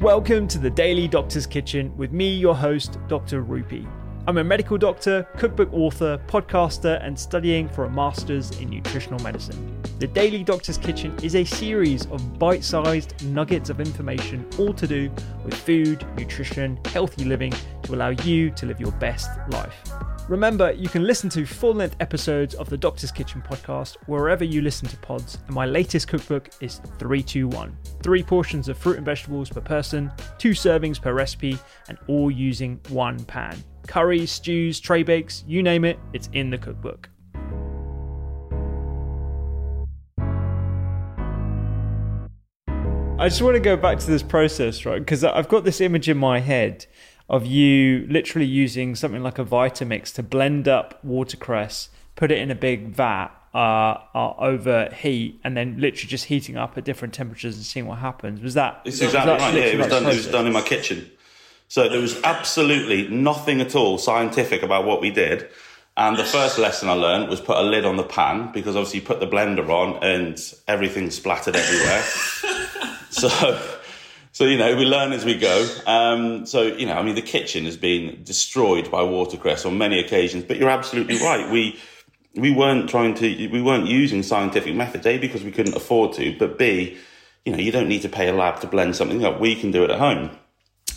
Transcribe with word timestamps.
Welcome 0.00 0.46
to 0.48 0.58
the 0.58 0.70
Daily 0.70 1.08
Doctor's 1.08 1.44
Kitchen 1.44 1.92
with 1.96 2.12
me, 2.12 2.32
your 2.32 2.54
host, 2.54 2.98
Dr. 3.08 3.42
Rupy. 3.42 3.84
I'm 4.28 4.38
a 4.38 4.44
medical 4.44 4.78
doctor, 4.78 5.24
cookbook 5.36 5.72
author, 5.72 6.22
podcaster, 6.28 7.04
and 7.04 7.18
studying 7.18 7.68
for 7.68 7.84
a 7.84 7.90
master's 7.90 8.56
in 8.60 8.70
nutritional 8.70 9.18
medicine. 9.24 9.77
The 9.98 10.06
Daily 10.06 10.44
Doctor's 10.44 10.78
Kitchen 10.78 11.12
is 11.24 11.34
a 11.34 11.42
series 11.42 12.06
of 12.06 12.38
bite 12.38 12.62
sized 12.62 13.20
nuggets 13.24 13.68
of 13.68 13.80
information, 13.80 14.48
all 14.56 14.72
to 14.74 14.86
do 14.86 15.10
with 15.44 15.54
food, 15.54 16.06
nutrition, 16.16 16.78
healthy 16.84 17.24
living 17.24 17.52
to 17.82 17.96
allow 17.96 18.10
you 18.10 18.50
to 18.50 18.66
live 18.66 18.78
your 18.78 18.92
best 18.92 19.28
life. 19.50 19.74
Remember, 20.28 20.70
you 20.70 20.88
can 20.88 21.02
listen 21.02 21.28
to 21.30 21.44
full 21.44 21.74
length 21.74 21.96
episodes 21.98 22.54
of 22.54 22.70
the 22.70 22.76
Doctor's 22.76 23.10
Kitchen 23.10 23.42
podcast 23.42 23.96
wherever 24.06 24.44
you 24.44 24.62
listen 24.62 24.86
to 24.86 24.96
pods, 24.98 25.38
and 25.46 25.54
my 25.56 25.66
latest 25.66 26.06
cookbook 26.06 26.50
is 26.60 26.76
321. 26.98 27.76
Three 28.00 28.22
portions 28.22 28.68
of 28.68 28.78
fruit 28.78 28.98
and 28.98 29.04
vegetables 29.04 29.50
per 29.50 29.60
person, 29.60 30.12
two 30.38 30.52
servings 30.52 31.02
per 31.02 31.12
recipe, 31.12 31.58
and 31.88 31.98
all 32.06 32.30
using 32.30 32.78
one 32.90 33.18
pan. 33.24 33.60
Curries, 33.88 34.30
stews, 34.30 34.78
tray 34.78 35.02
bakes, 35.02 35.42
you 35.48 35.60
name 35.60 35.84
it, 35.84 35.98
it's 36.12 36.28
in 36.34 36.50
the 36.50 36.58
cookbook. 36.58 37.10
I 43.18 43.28
just 43.28 43.42
want 43.42 43.54
to 43.54 43.60
go 43.60 43.76
back 43.76 43.98
to 43.98 44.06
this 44.06 44.22
process, 44.22 44.86
right? 44.86 45.00
Because 45.00 45.24
I've 45.24 45.48
got 45.48 45.64
this 45.64 45.80
image 45.80 46.08
in 46.08 46.16
my 46.16 46.38
head 46.38 46.86
of 47.28 47.44
you 47.44 48.06
literally 48.08 48.46
using 48.46 48.94
something 48.94 49.24
like 49.24 49.40
a 49.40 49.44
Vitamix 49.44 50.14
to 50.14 50.22
blend 50.22 50.68
up 50.68 51.00
watercress, 51.02 51.88
put 52.14 52.30
it 52.30 52.38
in 52.38 52.52
a 52.52 52.54
big 52.54 52.90
vat 52.90 53.30
uh, 53.52 53.98
uh, 54.14 54.34
over 54.38 54.88
heat, 54.94 55.40
and 55.42 55.56
then 55.56 55.80
literally 55.80 56.08
just 56.08 56.26
heating 56.26 56.56
up 56.56 56.78
at 56.78 56.84
different 56.84 57.12
temperatures 57.12 57.56
and 57.56 57.64
seeing 57.64 57.86
what 57.86 57.98
happens. 57.98 58.40
Was 58.40 58.54
that? 58.54 58.82
It's 58.84 59.00
exactly 59.00 59.32
that 59.32 59.40
right. 59.40 59.54
Yeah, 59.54 59.62
it 59.62 59.78
was 59.78 59.88
done. 59.88 60.04
It 60.04 60.14
was 60.14 60.28
done 60.28 60.46
in 60.46 60.52
my 60.52 60.62
kitchen. 60.62 61.10
So 61.66 61.88
there 61.88 62.00
was 62.00 62.22
absolutely 62.22 63.08
nothing 63.08 63.60
at 63.60 63.74
all 63.74 63.98
scientific 63.98 64.62
about 64.62 64.84
what 64.86 65.00
we 65.00 65.10
did. 65.10 65.48
And 65.96 66.16
the 66.16 66.24
first 66.24 66.56
lesson 66.56 66.88
I 66.88 66.92
learned 66.92 67.28
was 67.28 67.40
put 67.40 67.56
a 67.56 67.62
lid 67.62 67.84
on 67.84 67.96
the 67.96 68.04
pan 68.04 68.52
because 68.52 68.76
obviously 68.76 69.00
you 69.00 69.06
put 69.06 69.18
the 69.18 69.26
blender 69.26 69.68
on 69.68 70.02
and 70.04 70.40
everything 70.68 71.10
splattered 71.10 71.56
everywhere. 71.56 72.04
so, 73.28 73.78
so 74.32 74.44
you 74.44 74.56
know, 74.56 74.76
we 74.76 74.84
learn 74.84 75.12
as 75.12 75.24
we 75.24 75.36
go. 75.36 75.68
Um, 75.86 76.46
so 76.46 76.62
you 76.62 76.86
know, 76.86 76.94
I 76.94 77.02
mean, 77.02 77.14
the 77.14 77.22
kitchen 77.22 77.64
has 77.64 77.76
been 77.76 78.22
destroyed 78.22 78.90
by 78.90 79.02
watercress 79.02 79.64
on 79.64 79.76
many 79.76 79.98
occasions. 79.98 80.44
But 80.44 80.58
you're 80.58 80.70
absolutely 80.70 81.16
right. 81.18 81.50
We 81.50 81.80
we 82.34 82.52
weren't 82.52 82.88
trying 82.88 83.14
to, 83.14 83.48
we 83.48 83.60
weren't 83.60 83.86
using 83.86 84.22
scientific 84.22 84.74
methods. 84.74 85.06
A 85.06 85.18
because 85.18 85.42
we 85.42 85.50
couldn't 85.50 85.74
afford 85.74 86.12
to, 86.14 86.38
but 86.38 86.58
B, 86.58 86.96
you 87.44 87.52
know, 87.52 87.58
you 87.58 87.72
don't 87.72 87.88
need 87.88 88.02
to 88.02 88.08
pay 88.08 88.28
a 88.28 88.32
lab 88.32 88.60
to 88.60 88.66
blend 88.66 88.94
something 88.94 89.24
up. 89.24 89.40
We 89.40 89.56
can 89.56 89.70
do 89.70 89.82
it 89.82 89.90
at 89.90 89.98
home. 89.98 90.30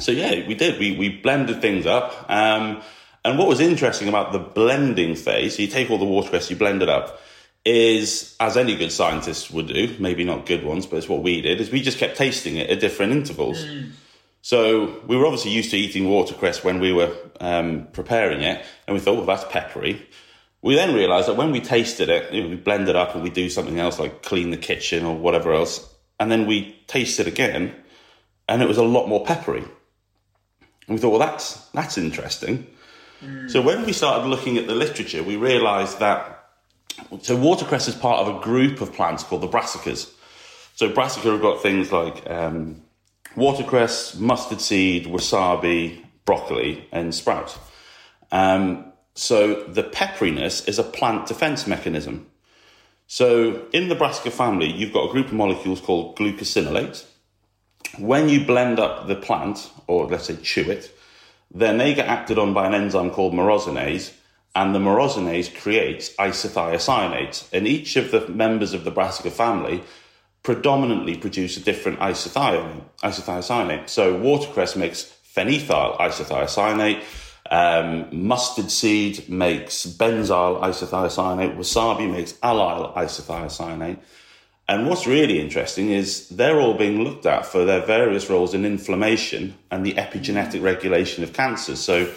So 0.00 0.10
yeah, 0.12 0.46
we 0.46 0.54
did. 0.54 0.80
We 0.80 0.96
we 0.96 1.08
blended 1.08 1.60
things 1.60 1.86
up. 1.86 2.28
Um, 2.28 2.82
and 3.24 3.38
what 3.38 3.48
was 3.48 3.60
interesting 3.60 4.08
about 4.08 4.32
the 4.32 4.38
blending 4.38 5.14
phase, 5.14 5.56
so 5.56 5.62
you 5.62 5.68
take 5.68 5.90
all 5.90 5.98
the 5.98 6.04
watercress, 6.04 6.50
you 6.50 6.56
blend 6.56 6.82
it 6.82 6.88
up, 6.88 7.20
is 7.64 8.34
as 8.40 8.56
any 8.56 8.76
good 8.76 8.92
scientist 8.92 9.50
would 9.50 9.66
do, 9.68 9.94
maybe 9.98 10.24
not 10.24 10.46
good 10.46 10.64
ones, 10.64 10.86
but 10.86 10.96
it's 10.96 11.08
what 11.08 11.22
we 11.22 11.42
did, 11.42 11.60
is 11.60 11.70
we 11.70 11.82
just 11.82 11.98
kept 11.98 12.16
tasting 12.16 12.56
it 12.56 12.70
at 12.70 12.80
different 12.80 13.12
intervals. 13.12 13.62
So 14.40 15.00
we 15.06 15.16
were 15.16 15.26
obviously 15.26 15.50
used 15.50 15.70
to 15.72 15.76
eating 15.76 16.08
watercress 16.08 16.64
when 16.64 16.80
we 16.80 16.92
were 16.92 17.14
um, 17.40 17.88
preparing 17.92 18.42
it, 18.42 18.64
and 18.86 18.94
we 18.94 19.00
thought, 19.00 19.16
well, 19.16 19.26
that's 19.26 19.44
peppery. 19.52 20.06
We 20.62 20.74
then 20.74 20.94
realised 20.94 21.28
that 21.28 21.36
when 21.36 21.52
we 21.52 21.60
tasted 21.60 22.08
it, 22.08 22.32
you 22.32 22.42
know, 22.42 22.48
we 22.48 22.56
blend 22.56 22.88
it 22.88 22.96
up 22.96 23.14
and 23.14 23.22
we 23.22 23.30
do 23.30 23.50
something 23.50 23.78
else 23.78 23.98
like 23.98 24.22
clean 24.22 24.50
the 24.50 24.56
kitchen 24.56 25.04
or 25.04 25.16
whatever 25.16 25.52
else, 25.52 25.94
and 26.18 26.32
then 26.32 26.46
we 26.46 26.80
taste 26.86 27.20
it 27.20 27.26
again, 27.26 27.74
and 28.48 28.62
it 28.62 28.68
was 28.68 28.78
a 28.78 28.82
lot 28.84 29.08
more 29.08 29.24
peppery. 29.24 29.64
And 30.86 30.96
we 30.96 30.98
thought, 30.98 31.10
well, 31.10 31.18
that's 31.18 31.66
that's 31.74 31.98
interesting. 31.98 32.66
So 33.48 33.60
when 33.60 33.84
we 33.84 33.92
started 33.92 34.28
looking 34.28 34.58
at 34.58 34.68
the 34.68 34.76
literature, 34.76 35.24
we 35.24 35.36
realised 35.36 35.98
that 35.98 36.37
so 37.22 37.36
watercress 37.36 37.88
is 37.88 37.94
part 37.94 38.26
of 38.26 38.36
a 38.36 38.40
group 38.40 38.80
of 38.80 38.92
plants 38.92 39.22
called 39.22 39.42
the 39.42 39.48
brassicas. 39.48 40.12
So 40.74 40.88
brassica 40.92 41.32
have 41.32 41.40
got 41.40 41.62
things 41.62 41.90
like 41.90 42.28
um, 42.28 42.82
watercress, 43.36 44.16
mustard 44.16 44.60
seed, 44.60 45.06
wasabi, 45.06 46.04
broccoli, 46.24 46.86
and 46.92 47.14
sprout. 47.14 47.58
Um, 48.30 48.92
so 49.14 49.64
the 49.64 49.82
pepperiness 49.82 50.68
is 50.68 50.78
a 50.78 50.84
plant 50.84 51.26
defense 51.26 51.66
mechanism. 51.66 52.26
So 53.06 53.66
in 53.72 53.88
the 53.88 53.94
brassica 53.94 54.30
family, 54.30 54.70
you've 54.70 54.92
got 54.92 55.08
a 55.08 55.12
group 55.12 55.26
of 55.28 55.32
molecules 55.32 55.80
called 55.80 56.16
glucosinolates. 56.16 57.04
When 57.96 58.28
you 58.28 58.44
blend 58.44 58.78
up 58.78 59.08
the 59.08 59.16
plant, 59.16 59.70
or 59.86 60.06
let's 60.06 60.26
say 60.26 60.36
chew 60.36 60.70
it, 60.70 60.94
then 61.52 61.78
they 61.78 61.94
get 61.94 62.06
acted 62.06 62.38
on 62.38 62.52
by 62.52 62.66
an 62.66 62.74
enzyme 62.74 63.10
called 63.10 63.32
myrosinase, 63.32 64.12
and 64.54 64.74
the 64.74 64.78
myrosinase 64.78 65.54
creates 65.60 66.14
isothiocyanates. 66.16 67.48
And 67.52 67.66
each 67.66 67.96
of 67.96 68.10
the 68.10 68.26
members 68.28 68.72
of 68.72 68.84
the 68.84 68.90
brassica 68.90 69.30
family 69.30 69.82
predominantly 70.42 71.16
produce 71.16 71.56
a 71.56 71.60
different 71.60 71.98
isothiocyanate. 72.00 72.82
isothiocyanate. 73.02 73.88
So 73.88 74.16
watercress 74.18 74.76
makes 74.76 75.14
phenethyl 75.34 75.98
isothiocyanate, 75.98 77.02
um, 77.50 78.08
mustard 78.26 78.70
seed 78.70 79.28
makes 79.28 79.86
benzyl 79.86 80.60
isothiocyanate, 80.60 81.56
wasabi 81.56 82.10
makes 82.10 82.32
allyl 82.34 82.94
isothiocyanate. 82.94 83.98
And 84.70 84.86
what's 84.86 85.06
really 85.06 85.40
interesting 85.40 85.90
is 85.90 86.28
they're 86.28 86.60
all 86.60 86.74
being 86.74 87.02
looked 87.02 87.24
at 87.24 87.46
for 87.46 87.64
their 87.64 87.80
various 87.80 88.28
roles 88.28 88.52
in 88.52 88.66
inflammation 88.66 89.56
and 89.70 89.84
the 89.84 89.94
epigenetic 89.94 90.62
regulation 90.62 91.24
of 91.24 91.32
cancers. 91.32 91.80
So, 91.80 92.12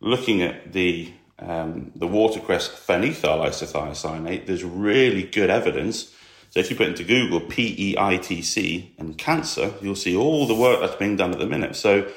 looking 0.00 0.42
at 0.42 0.72
the 0.72 1.12
um, 1.38 1.92
the 1.94 2.06
watercress 2.06 2.68
phenethyl 2.68 3.44
isothiocyanate, 3.44 4.46
there's 4.46 4.64
really 4.64 5.22
good 5.22 5.50
evidence. 5.50 6.12
So, 6.50 6.60
if 6.60 6.70
you 6.70 6.76
put 6.76 6.88
into 6.88 7.04
Google 7.04 7.40
PEITC 7.40 8.98
and 8.98 9.18
cancer, 9.18 9.74
you'll 9.82 9.96
see 9.96 10.16
all 10.16 10.46
the 10.46 10.54
work 10.54 10.80
that's 10.80 10.96
being 10.96 11.16
done 11.16 11.32
at 11.32 11.38
the 11.38 11.46
minute. 11.46 11.76
So, 11.76 12.10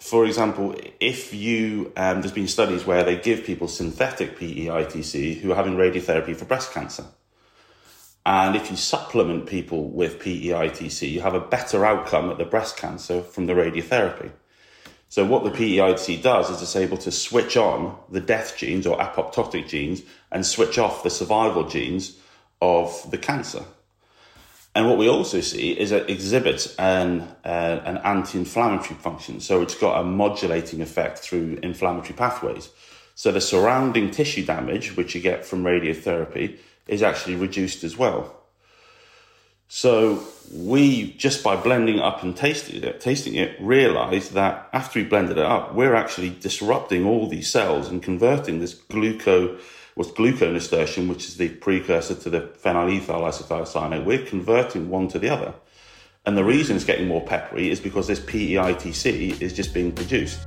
for 0.00 0.24
example, 0.24 0.74
if 1.00 1.34
you 1.34 1.92
um, 1.96 2.20
there's 2.20 2.32
been 2.32 2.48
studies 2.48 2.86
where 2.86 3.04
they 3.04 3.16
give 3.16 3.44
people 3.44 3.68
synthetic 3.68 4.38
PEITC 4.38 5.40
who 5.40 5.52
are 5.52 5.56
having 5.56 5.76
radiotherapy 5.76 6.34
for 6.34 6.44
breast 6.44 6.72
cancer. 6.72 7.04
And 8.26 8.56
if 8.56 8.70
you 8.70 8.76
supplement 8.76 9.46
people 9.46 9.88
with 9.88 10.20
PEITC, 10.20 11.10
you 11.10 11.20
have 11.22 11.34
a 11.34 11.40
better 11.40 11.84
outcome 11.86 12.30
at 12.30 12.36
the 12.36 12.44
breast 12.44 12.76
cancer 12.76 13.22
from 13.22 13.46
the 13.46 13.54
radiotherapy. 13.54 14.32
So 15.08 15.24
what 15.24 15.42
the 15.44 15.50
PEITC 15.50 16.22
does 16.22 16.50
is 16.50 16.60
it's 16.60 16.76
able 16.76 16.98
to 16.98 17.10
switch 17.10 17.56
on 17.56 17.96
the 18.10 18.20
death 18.20 18.56
genes 18.58 18.86
or 18.86 18.98
apoptotic 18.98 19.68
genes 19.68 20.02
and 20.30 20.44
switch 20.44 20.78
off 20.78 21.02
the 21.02 21.10
survival 21.10 21.66
genes 21.66 22.18
of 22.60 23.10
the 23.10 23.18
cancer. 23.18 23.64
And 24.74 24.86
what 24.86 24.98
we 24.98 25.08
also 25.08 25.40
see 25.40 25.72
is 25.72 25.92
it 25.92 26.10
exhibits 26.10 26.76
an, 26.76 27.22
uh, 27.44 27.80
an 27.84 27.96
anti-inflammatory 27.98 29.00
function. 29.00 29.40
So 29.40 29.62
it's 29.62 29.74
got 29.74 30.00
a 30.00 30.04
modulating 30.04 30.82
effect 30.82 31.18
through 31.18 31.58
inflammatory 31.62 32.14
pathways. 32.14 32.68
So 33.14 33.32
the 33.32 33.40
surrounding 33.40 34.10
tissue 34.10 34.44
damage, 34.44 34.96
which 34.96 35.14
you 35.14 35.20
get 35.20 35.44
from 35.44 35.64
radiotherapy, 35.64 36.58
is 36.86 37.02
actually 37.02 37.36
reduced 37.36 37.82
as 37.82 37.96
well. 37.96 38.37
So 39.68 40.22
we 40.50 41.12
just 41.12 41.44
by 41.44 41.54
blending 41.56 42.00
up 42.00 42.22
and 42.22 42.34
tasting 42.34 42.82
it, 42.82 43.00
tasting 43.00 43.34
it, 43.34 43.56
realized 43.60 44.32
that 44.32 44.68
after 44.72 44.98
we 44.98 45.04
blended 45.04 45.36
it 45.36 45.44
up, 45.44 45.74
we're 45.74 45.94
actually 45.94 46.30
disrupting 46.30 47.04
all 47.04 47.28
these 47.28 47.50
cells 47.50 47.88
and 47.88 48.02
converting 48.02 48.60
this 48.60 48.74
gluco 48.74 49.60
what's 49.98 50.12
gluconasturtium, 50.12 51.08
which 51.08 51.26
is 51.26 51.38
the 51.38 51.48
precursor 51.48 52.14
to 52.14 52.30
the 52.30 52.40
phenylethyl 52.40 53.20
isothiocyanate. 53.20 54.04
We're 54.04 54.24
converting 54.24 54.88
one 54.88 55.08
to 55.08 55.18
the 55.18 55.28
other. 55.28 55.52
And 56.24 56.38
the 56.38 56.44
reason 56.44 56.76
it's 56.76 56.84
getting 56.84 57.08
more 57.08 57.24
peppery 57.24 57.68
is 57.68 57.80
because 57.80 58.06
this 58.06 58.20
PEITC 58.20 59.42
is 59.42 59.52
just 59.52 59.74
being 59.74 59.90
produced. 59.90 60.46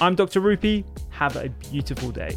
I'm 0.00 0.14
Dr. 0.14 0.40
Rupy. 0.40 0.84
Have 1.10 1.34
a 1.34 1.48
beautiful 1.48 2.12
day. 2.12 2.36